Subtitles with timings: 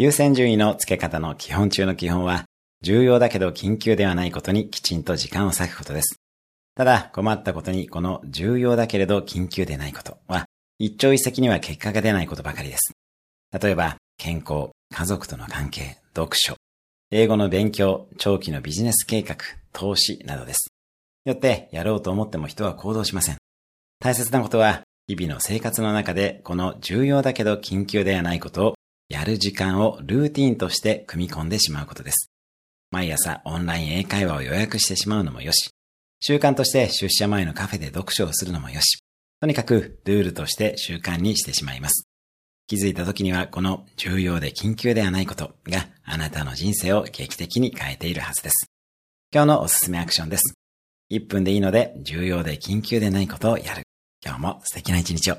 [0.00, 2.44] 優先順位の付け方の基本中の基本は、
[2.82, 6.20] 重要だけど緊急ではないことにきちんと時間を割くことです。
[6.76, 10.44] ただ、困ったことにこの重要だけれど緊急でないことは、
[10.78, 12.92] 一朝一夕には結果が出ないことばかりです。
[13.60, 16.54] 例えば、健康、家族との関係、読書、
[17.10, 19.38] 英語の勉強、長期のビジネス計画、
[19.72, 20.68] 投資などです。
[21.24, 23.38] よって、やろうと思っても人は行動しません。
[23.98, 28.77] 大切なことは、日々の生活の中でこの重要だけど緊急ではないことを
[29.08, 32.30] やる時間をルーティンとして組み込んでしまうことです。
[32.90, 35.70] 毎朝オンライン英会話を予約してしまうのもよし、
[36.20, 38.98] 習慣として出社前のカフェで読書をするのもよし、
[39.40, 42.04] とにかくルールとして習慣にしてしまいます。
[42.66, 48.66] 気づいた時にはこの重要で緊急ではないことがあなたの人生を劇的に変えているはずです。
[49.32, 50.54] 今日のおすすめアクションです。
[51.10, 53.84] 1分でいいので重要で緊急でないことをやる。
[54.22, 55.38] 今日も素敵な一日を。